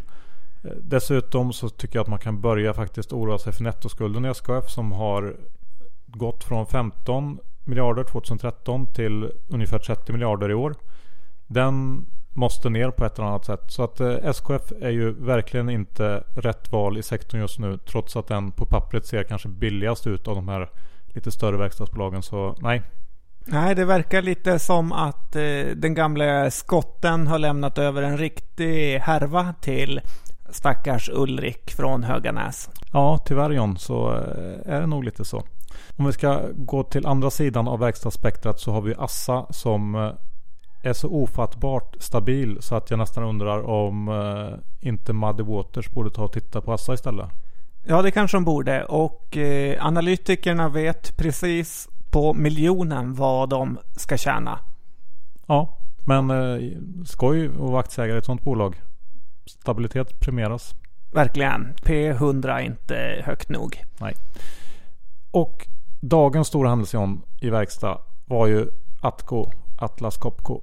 [0.81, 4.69] Dessutom så tycker jag att man kan börja faktiskt oroa sig för nettoskulden i SKF
[4.69, 5.35] som har
[6.17, 10.75] gått från 15 miljarder 2013 till ungefär 30 miljarder i år.
[11.47, 13.63] Den måste ner på ett eller annat sätt.
[13.67, 17.77] Så att eh, SKF är ju verkligen inte rätt val i sektorn just nu.
[17.77, 20.69] Trots att den på pappret ser kanske billigast ut av de här
[21.07, 22.21] lite större verkstadsbolagen.
[22.21, 22.81] Så nej.
[23.47, 25.41] Nej, det verkar lite som att eh,
[25.75, 30.01] den gamla skotten har lämnat över en riktig härva till
[30.49, 32.69] stackars Ulrik från Höganäs.
[32.93, 35.43] Ja, tyvärr John så eh, är det nog lite så.
[35.97, 40.11] Om vi ska gå till andra sidan av verkstadsspektrat så har vi Assa som eh,
[40.81, 46.09] är så ofattbart stabil så att jag nästan undrar om eh, inte Muddy Waters borde
[46.09, 47.29] ta och titta på Assa istället.
[47.83, 54.17] Ja, det kanske de borde och eh, analytikerna vet precis på miljonen vad de ska
[54.17, 54.59] tjäna.
[55.45, 56.71] Ja, men eh,
[57.05, 58.81] skoj att vara aktieägare i ett sådant bolag.
[59.45, 60.75] Stabilitet premieras.
[61.13, 61.73] Verkligen.
[61.75, 63.83] P100 är inte högt nog.
[63.97, 64.15] Nej.
[65.31, 65.67] Och
[65.99, 68.67] dagens stora händelse i verkstad var ju
[69.01, 69.45] Atco,
[69.77, 70.61] Atlas Copco.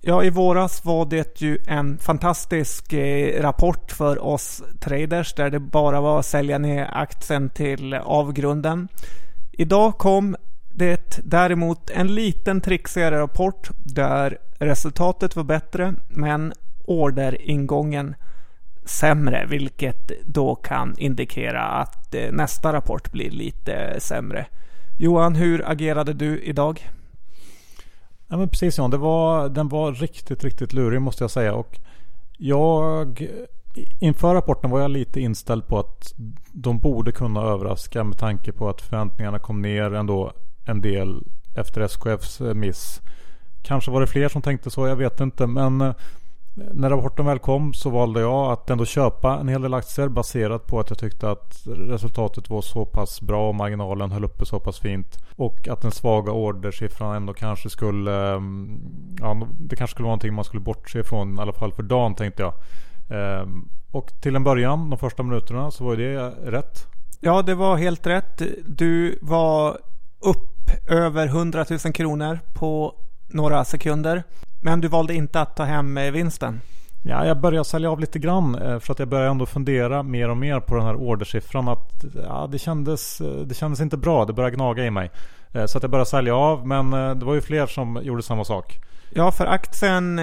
[0.00, 5.60] Ja, i våras var det ju en fantastisk eh, rapport för oss traders där det
[5.60, 8.88] bara var att sälja ner aktien till avgrunden.
[9.52, 10.36] Idag kom
[10.74, 16.52] det däremot en liten trixigare rapport där resultatet var bättre men
[16.84, 18.14] orderingången
[18.84, 24.46] sämre, vilket då kan indikera att eh, nästa rapport blir lite sämre.
[24.98, 26.88] Johan, hur agerade du idag?
[28.28, 31.54] Ja men precis John, det var, den var riktigt, riktigt lurig måste jag säga.
[31.54, 31.78] Och
[32.38, 33.28] jag,
[34.00, 36.12] inför rapporten var jag lite inställd på att
[36.52, 40.32] de borde kunna överraska med tanke på att förväntningarna kom ner ändå
[40.64, 43.00] en del efter SKFs eh, miss.
[43.62, 45.46] Kanske var det fler som tänkte så, jag vet inte.
[45.46, 45.94] Men eh,
[46.54, 50.66] när rapporten väl kom så valde jag att ändå köpa en hel del aktier baserat
[50.66, 54.60] på att jag tyckte att resultatet var så pass bra och marginalen höll uppe så
[54.60, 55.18] pass fint.
[55.36, 58.80] Och att den svaga ordersiffran ändå kanske skulle, mm,
[59.20, 62.14] ja det kanske skulle vara någonting man skulle bortse ifrån i alla fall för dagen
[62.14, 62.54] tänkte jag.
[63.10, 66.86] Ehm, och till en början, de första minuterna, så var det rätt.
[67.20, 68.42] Ja, det var helt rätt.
[68.66, 69.78] Du var
[70.20, 72.94] upp över 100 000 kronor på
[73.28, 74.22] några sekunder.
[74.64, 76.60] Men du valde inte att ta hem eh, vinsten?
[77.04, 80.28] Ja, jag började sälja av lite grann eh, för att jag började ändå fundera mer
[80.28, 81.68] och mer på den här ordersiffran.
[81.68, 85.10] Att, ja, det, kändes, eh, det kändes inte bra, det började gnaga i mig.
[85.66, 88.80] Så att jag började sälja av, men det var ju fler som gjorde samma sak.
[89.10, 90.20] Ja, för aktien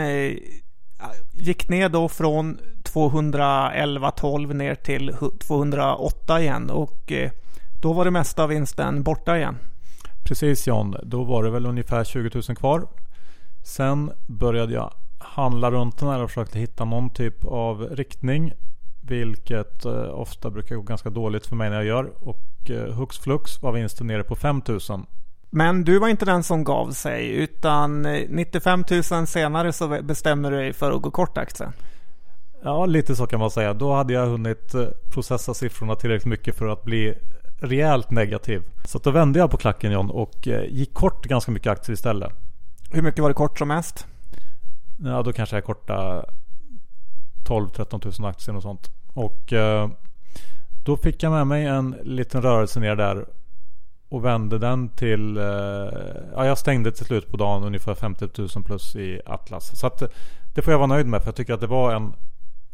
[1.33, 5.15] gick ner då från 211-12 ner till
[5.47, 7.11] 208 igen och
[7.81, 9.57] då var det mesta av vinsten borta igen.
[10.23, 12.87] Precis John, då var det väl ungefär 20 000 kvar.
[13.63, 18.53] Sen började jag handla runt den här och försökte hitta någon typ av riktning.
[19.01, 22.11] Vilket eh, ofta brukar gå ganska dåligt för mig när jag gör.
[22.19, 25.05] Och eh, hux flux var vinsten nere på 5000.
[25.49, 30.51] Men du var inte den som gav sig utan 95 eh, 000 senare så bestämmer
[30.51, 31.73] du dig för att gå kort aktien.
[32.63, 33.73] Ja, lite så kan man säga.
[33.73, 37.13] Då hade jag hunnit eh, processa siffrorna tillräckligt mycket för att bli
[37.61, 38.61] rejält negativ.
[38.85, 42.31] Så då vände jag på klacken John och eh, gick kort ganska mycket aktier istället.
[42.91, 44.07] Hur mycket var det kort som mest?
[44.97, 46.25] Ja, då kanske jag kortade
[47.47, 48.91] 12-13 tusen aktier och sånt.
[49.13, 49.89] Och eh,
[50.85, 53.25] då fick jag med mig en liten rörelse ner där
[54.09, 55.37] och vände den till...
[55.37, 55.43] Eh,
[56.33, 59.79] ja, jag stängde till slut på dagen ungefär 50 000 plus i Atlas.
[59.79, 60.09] Så att eh,
[60.53, 62.13] det får jag vara nöjd med för jag tycker att det var en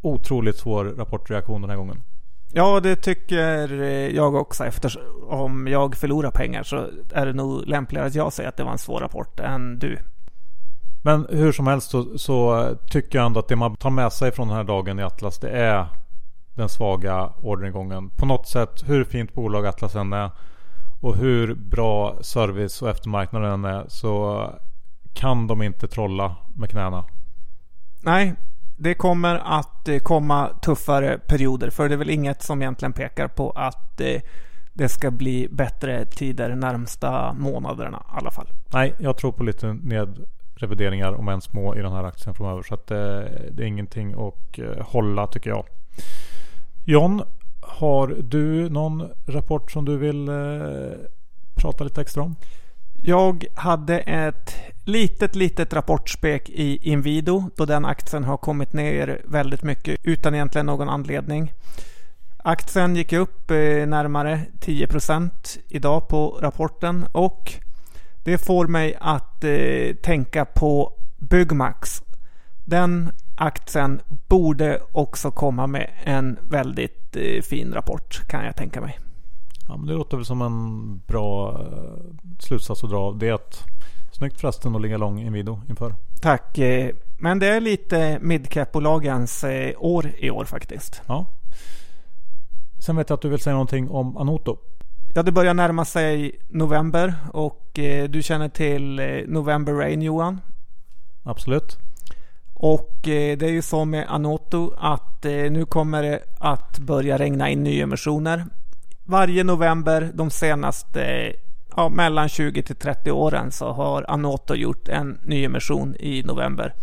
[0.01, 2.03] otroligt svår rapportreaktion den här gången.
[2.57, 3.67] Ja, det tycker
[4.15, 4.65] jag också.
[4.65, 8.71] Eftersom jag förlorar pengar så är det nog lämpligare att jag säger att det var
[8.71, 9.99] en svår rapport än du.
[11.03, 14.31] Men hur som helst så, så, tycker jag ändå att det man tar med sig
[14.31, 15.87] från den här dagen i Atlas det är
[16.53, 18.09] den svaga orderingången.
[18.09, 20.29] På något sätt, hur fint bolag Atlas än är
[21.01, 24.49] och hur bra service och eftermarknaden är så
[25.13, 27.05] kan de inte trolla med knäna.
[28.01, 28.35] Nej,
[28.75, 31.69] det kommer att eh, komma tuffare perioder.
[31.69, 34.21] För det är väl inget som egentligen pekar på att eh,
[34.73, 38.47] det ska bli bättre tider närmsta månaderna i alla fall.
[38.73, 42.63] Nej, jag tror på lite nedrevideringar om än små i den här aktien framöver.
[42.63, 45.65] Så att det, det är ingenting att hålla tycker jag.
[46.85, 47.21] John,
[47.61, 50.29] har du någon rapport som du vill
[51.55, 52.35] prata lite extra om?
[53.07, 59.63] Jag hade ett litet, litet rapportspek i Inwido då den aktien har kommit ner väldigt
[59.63, 61.53] mycket utan egentligen någon anledning.
[62.37, 65.29] Aktien gick upp eh, närmare 10%
[65.67, 67.53] idag på rapporten och
[68.23, 72.01] det får mig att eh, tänka på Byggmax.
[72.65, 78.99] Den aktien borde också komma med en väldigt eh, fin rapport kan jag tänka mig.
[79.67, 81.59] Ja, men det låter väl som en bra
[82.39, 83.65] slutsats att dra av det.
[84.11, 85.95] Snyggt förresten att ligga lång Inwido inför.
[86.21, 86.59] Tack.
[87.17, 89.45] Men det är lite midcap-bolagens
[89.77, 91.01] år i år faktiskt.
[91.07, 91.25] Ja,
[92.85, 94.57] Sen vet jag att du vill säga någonting om Anoto.
[95.15, 100.41] Ja, det börjar närma sig november och eh, du känner till eh, November Rain Johan?
[101.23, 101.77] Absolut.
[102.53, 107.17] Och eh, det är ju så med Anoto att eh, nu kommer det att börja
[107.17, 108.45] regna in nyemissioner.
[109.07, 111.33] Varje november de senaste
[111.75, 116.73] ja, mellan 20 till 30 åren så har Anoto gjort en nyemission i november.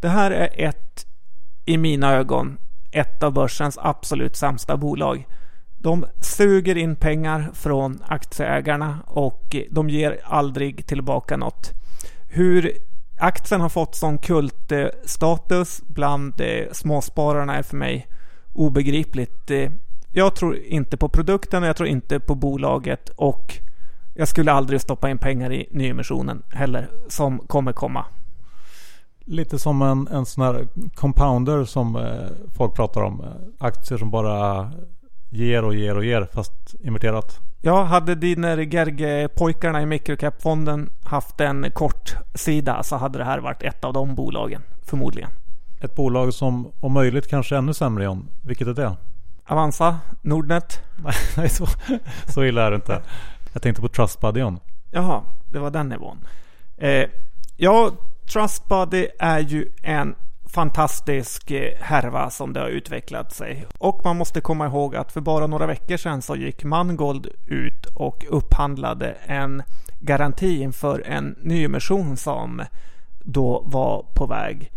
[0.00, 1.06] Det här är ett,
[1.64, 2.58] i mina ögon,
[2.92, 5.26] ett av börsens absolut sämsta bolag.
[5.78, 11.72] De suger in pengar från aktieägarna och de ger aldrig tillbaka något.
[12.28, 12.72] Hur
[13.18, 18.06] aktien har fått sån kultstatus bland eh, småspararna är för mig
[18.52, 19.50] obegripligt.
[19.50, 19.70] Eh,
[20.18, 23.54] Eh, jag tror inte på produkten och jag tror inte på bolaget och
[24.14, 28.04] jag skulle aldrig stoppa in pengar i nyemissionen heller som kommer komma.
[29.24, 32.02] Lite som en, en sån här compounder som eh,
[32.56, 33.22] folk pratar om.
[33.58, 34.70] Aktier som bara
[35.30, 37.40] ger och ger och ger fast inverterat.
[37.62, 43.62] Ja, hade dina Gerge-pojkarna i microcap-fonden haft en kort sida så hade det här varit
[43.62, 45.30] ett av de bolagen, förmodligen.
[45.80, 48.28] Ett bolag som om möjligt kanske är ännu sämre John.
[48.42, 48.96] Vilket är det?
[49.48, 49.98] Avanza?
[50.22, 50.82] Nordnet?
[51.36, 51.66] Nej, så,
[52.26, 53.02] så illa är det inte.
[53.52, 54.58] Jag tänkte på Trustbuddy John.
[54.90, 56.18] Jaha, det var den nivån.
[56.76, 57.08] Eh,
[57.56, 57.90] ja,
[58.32, 60.14] Trustbuddy är ju en
[60.48, 63.66] fantastisk eh, härva som det har utvecklat sig.
[63.78, 67.86] Och man måste komma ihåg att för bara några veckor sedan så gick Mangold ut
[67.86, 69.62] och upphandlade en
[70.00, 72.62] garanti inför en nyemission som
[73.18, 74.72] då var på väg.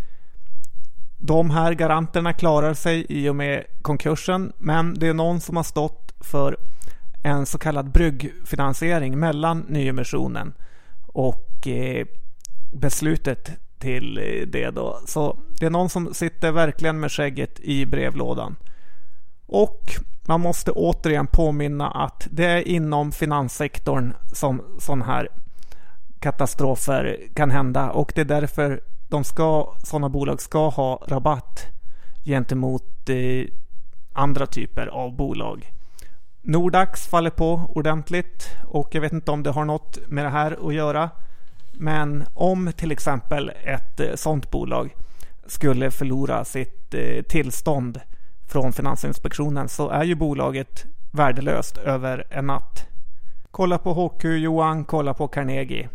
[1.23, 5.63] De här garanterna klarar sig i och med konkursen men det är någon som har
[5.63, 6.57] stått för
[7.23, 10.53] en så kallad bryggfinansiering mellan nyemissionen
[11.07, 12.05] och eh,
[12.71, 14.99] beslutet till eh, det då.
[15.07, 18.55] Så det är någon som sitter verkligen med skägget i brevlådan.
[19.45, 19.81] Och
[20.27, 25.27] man måste återigen påminna att det är inom finanssektorn som sådana här
[26.19, 28.81] katastrofer kan hända och det är därför
[29.12, 31.67] de ska, sådana bolag ska ha rabatt
[32.26, 33.45] gentemot eh,
[34.13, 35.71] andra typer av bolag.
[36.41, 40.67] Nordax faller på ordentligt och jag vet inte om det har något med det här
[40.67, 41.10] att göra.
[41.71, 44.95] Men om till exempel ett eh, sådant bolag
[45.45, 48.02] skulle förlora sitt eh, tillstånd
[48.52, 52.88] från Finansinspektionen så är ju bolaget värdelöst över en natt.
[53.52, 55.89] Kolla på HQ Johan, kolla på Carnegie.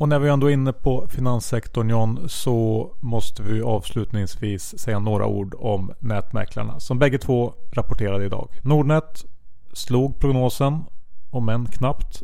[0.00, 5.26] Och när vi ändå är inne på finanssektorn John så måste vi avslutningsvis säga några
[5.26, 8.48] ord om nätmäklarna som bägge två rapporterade idag.
[8.62, 9.24] Nordnet
[9.72, 10.84] slog prognosen,
[11.30, 12.22] om än knappt,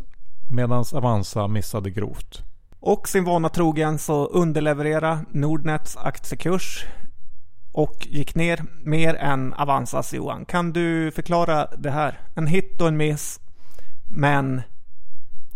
[0.50, 2.44] medan Avanza missade grovt.
[2.80, 6.84] Och sin vana trogen så underleverera Nordnets aktiekurs
[7.72, 10.44] och gick ner mer än Avanzas Johan.
[10.44, 12.20] Kan du förklara det här?
[12.34, 13.40] En hit och en miss,
[14.08, 14.62] men...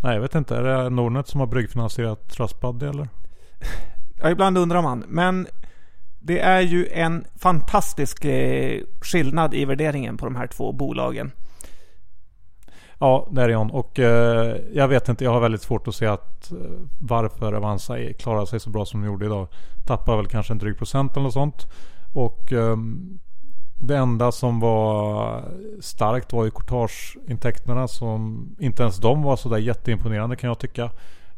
[0.03, 0.55] Nej, jag vet inte.
[0.55, 3.07] Är det Nordnet som har bryggfinansierat Trustbuddy eller?
[4.21, 5.03] Ja, ibland undrar man.
[5.07, 5.47] Men
[6.19, 11.31] det är ju en fantastisk eh, skillnad i värderingen på de här två bolagen.
[12.99, 13.71] Ja, det är John.
[13.71, 16.57] Och eh, jag vet inte, jag har väldigt svårt att se att eh,
[16.99, 19.47] varför Avanza klarar sig så bra som de gjorde idag.
[19.85, 21.67] Tappar väl kanske en dryg procent eller något sånt.
[22.13, 22.77] Och eh,
[23.81, 25.43] det enda som var
[25.79, 30.83] starkt var ju courtageintäkterna som inte ens de var sådär jätteimponerande kan jag tycka.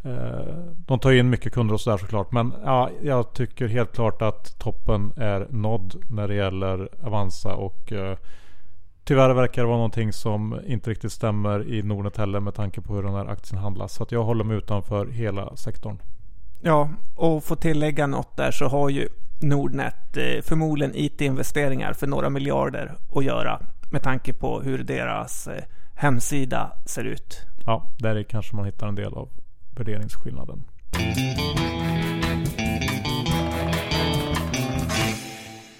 [0.04, 0.56] Eh,
[0.88, 2.32] de tar in mycket kunder och sådär såklart.
[2.32, 7.92] Men ja, jag tycker helt klart att toppen är nådd när det gäller Avanza och
[7.92, 8.18] eh,
[9.06, 12.96] Tyvärr verkar det vara någonting som inte riktigt stämmer i Nordnet heller med tanke på
[12.96, 13.94] hur den här aktien handlas.
[13.94, 15.98] Så att jag håller mig utanför hela sektorn.
[16.62, 19.10] Ja, och få tillägga något där så har ju
[19.44, 25.64] Nordnet eh, förmodligen IT-investeringar för några miljarder att göra med tanke på hur deras eh,
[25.96, 27.42] hemsida ser ut.
[27.66, 29.30] Ja, där kanske man hittar en del av
[29.76, 30.64] värderingsskillnaden.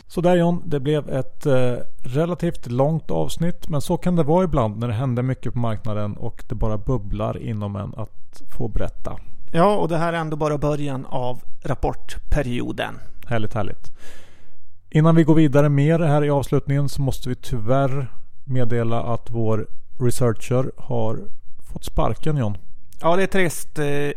[0.08, 3.70] Så där John, det blev ett eh, relativt långt avsnitt.
[3.70, 6.78] Men så kan det vara ibland när det händer mycket på marknaden och det bara
[6.78, 9.18] bubblar inom en att få berätta.
[9.56, 13.00] Ja, och det här är ändå bara början av rapportperioden.
[13.28, 13.92] Härligt, härligt.
[14.90, 18.08] Innan vi går vidare mer här i avslutningen så måste vi tyvärr
[18.44, 19.68] meddela att vår
[20.00, 21.20] researcher har
[21.72, 22.58] fått sparken John.
[23.02, 23.80] Ja, det är trist.
[23.80, 24.12] Eh,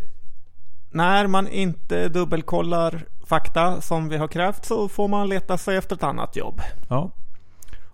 [0.90, 5.96] när man inte dubbelkollar fakta som vi har krävt så får man leta sig efter
[5.96, 6.60] ett annat jobb.
[6.88, 7.10] Ja.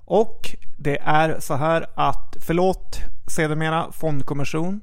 [0.05, 4.81] Och det är så här att, förlåt sedermera fondkommission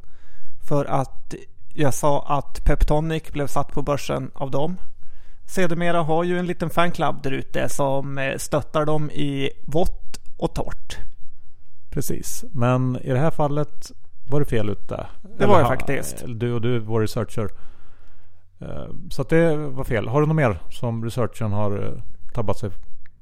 [0.67, 1.35] för att
[1.73, 4.77] jag sa att Peptonic blev satt på börsen av dem.
[5.45, 10.55] Sedermera har ju en liten fanclub där ute som eh, stöttar dem i vått och
[10.55, 10.97] torrt.
[11.89, 13.91] Precis, men i det här fallet
[14.29, 15.07] var du fel ute.
[15.37, 16.23] Det var jag faktiskt.
[16.27, 17.49] Du och du, vår researcher.
[18.59, 20.07] Eh, så att det var fel.
[20.07, 22.01] Har du något mer som researchen har eh,
[22.33, 22.69] tabbat sig?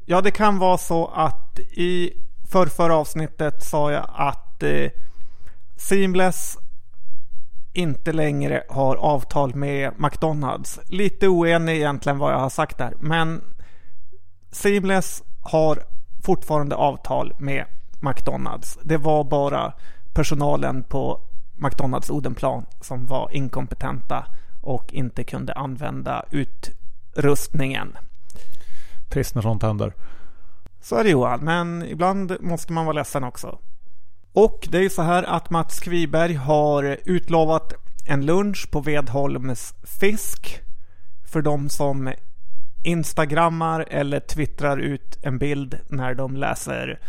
[0.06, 2.14] Ja, det kan vara så att i
[2.52, 4.90] förrförra avsnittet sa jag att eh,
[5.76, 6.58] Seamless
[7.78, 10.80] inte längre har avtal med McDonalds.
[10.86, 13.42] Lite oenig egentligen vad jag har sagt där, men
[14.52, 15.84] Seamless har
[16.24, 17.66] fortfarande avtal med
[18.00, 18.80] McDonalds.
[18.84, 19.74] Det var bara
[20.14, 21.22] personalen på
[21.56, 24.26] McDonalds Odenplan som var inkompetenta
[24.62, 27.98] och inte kunde använda utrustningen.
[29.10, 29.94] Trist när sånt händer.
[30.82, 33.60] Så är det Johan, men ibland måste man vara ledsen också.
[34.38, 37.74] Och det är så här att Mats Kviberg har utlovat
[38.08, 40.60] en lunch på Vedholms Fisk
[41.32, 42.14] för de som
[42.84, 47.00] instagrammar eller twittrar ut en bild när de läser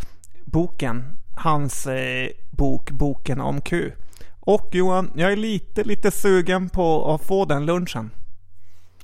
[0.45, 1.03] boken.
[1.35, 3.91] Hans eh, bok Boken om Q.
[4.39, 8.11] Och Johan, jag är lite, lite sugen på att få den lunchen.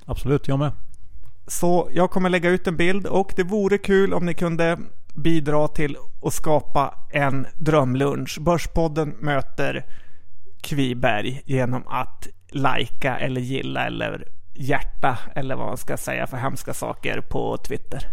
[0.06, 0.72] Absolut, jag med.
[1.48, 4.78] Så jag kommer lägga ut en bild och det vore kul om ni kunde
[5.16, 8.38] bidra till att skapa en drömlunch.
[8.42, 9.86] Börspodden möter
[10.62, 16.74] Kviberg genom att lajka eller gilla eller hjärta eller vad man ska säga för hemska
[16.74, 18.08] saker på Twitter.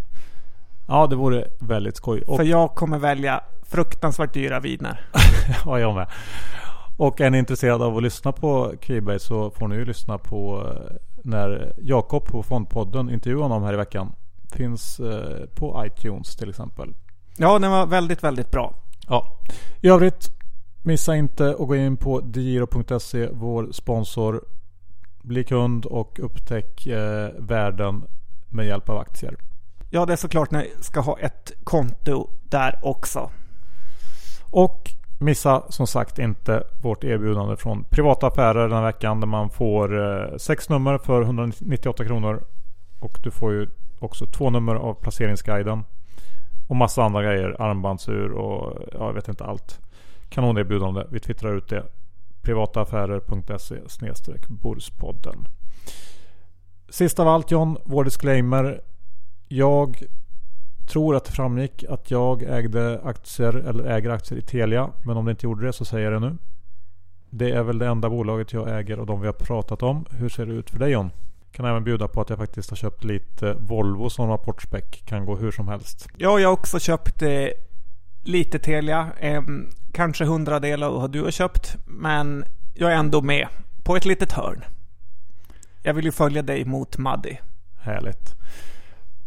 [0.86, 2.22] Ja, det vore väldigt skoj.
[2.22, 2.36] Och...
[2.36, 5.00] För jag kommer välja fruktansvärt dyra viner.
[5.64, 6.09] ja, jag med.
[6.96, 10.66] Och är ni intresserade av att lyssna på Kviberg så får ni ju lyssna på
[10.66, 14.12] eh, när Jakob på Fondpodden intervjuade honom här i veckan.
[14.53, 16.94] Finns eh, på iTunes till exempel.
[17.36, 18.74] Ja, den var väldigt, väldigt bra.
[19.09, 19.38] Ja.
[19.80, 20.30] I övrigt,
[20.82, 24.44] missa inte att gå in på digiro.se, vår sponsor.
[25.22, 28.05] Bli kund och upptäck eh, världen
[28.48, 29.36] med hjälp av aktier.
[29.90, 33.30] Ja, det är såklart ni ska ha ett konto där också.
[34.50, 39.50] Och missa som sagt inte vårt erbjudande från privata affärer den här veckan där man
[39.50, 42.44] får eh, sex nummer för 198 kronor.
[43.00, 43.68] Och du får ju
[44.05, 45.84] också två nummer av placeringsguiden.
[46.68, 47.62] Och massa andra grejer.
[47.62, 49.80] Armbandsur och ja, jag vet inte allt.
[50.28, 51.05] Kanonerbjudande.
[51.11, 51.84] Vi twittrar ut det.
[52.42, 53.76] Privataaffärer.se
[54.48, 55.48] Borspodden.
[56.88, 58.80] Sist av allt John, vår disclaimer.
[59.48, 60.03] Jag
[60.86, 64.90] tror att det framgick att jag ägde aktier eller äger aktier i Telia.
[65.05, 66.36] Men om det inte gjorde det så säger jag det nu.
[67.30, 70.07] Det är väl det enda bolaget jag äger och de vi har pratat om.
[70.11, 71.11] Hur ser det ut för dig John?
[71.53, 75.03] Kan även bjuda på att jag faktiskt har köpt lite Volvo som rapportspäck.
[75.05, 76.09] Kan gå hur som helst.
[76.16, 77.48] Ja, jag har också köpt eh,
[78.22, 79.09] lite Telia.
[79.20, 79.42] Eh,
[79.92, 81.76] kanske hundradelar av vad du har köpt.
[81.86, 82.44] Men
[82.74, 83.48] jag är ändå med
[83.84, 84.64] på ett litet hörn.
[85.82, 87.40] Jag vill ju följa dig mot Maddi.
[87.80, 88.34] Härligt.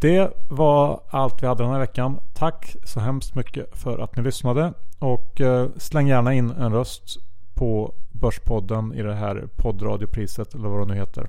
[0.00, 2.20] Det var allt vi hade den här veckan.
[2.34, 4.72] Tack så hemskt mycket för att ni lyssnade.
[4.98, 7.16] Och eh, släng gärna in en röst
[7.54, 11.28] på Börspodden i det här poddradiopriset eller vad det nu heter.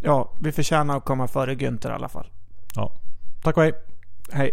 [0.00, 2.26] Ja, vi förtjänar att komma före Günther i alla fall.
[2.74, 2.92] Ja.
[3.42, 3.72] Tack och hej.
[4.32, 4.52] Hej.